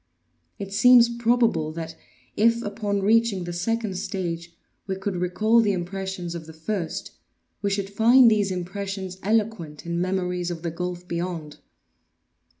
It 0.57 0.73
seems 0.73 1.09
probable 1.15 1.71
that 1.73 1.95
if, 2.35 2.63
upon 2.63 3.03
reaching 3.03 3.43
the 3.43 3.53
second 3.53 3.99
stage, 3.99 4.51
we 4.87 4.95
could 4.95 5.15
recall 5.17 5.59
the 5.59 5.73
impressions 5.73 6.33
of 6.33 6.47
the 6.47 6.53
first, 6.53 7.11
we 7.61 7.69
should 7.69 7.87
find 7.91 8.31
these 8.31 8.49
impressions 8.49 9.19
eloquent 9.21 9.85
in 9.85 10.01
memories 10.01 10.49
of 10.49 10.63
the 10.63 10.71
gulf 10.71 11.07
beyond. 11.07 11.59